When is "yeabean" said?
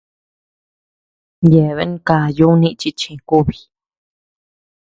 1.51-1.93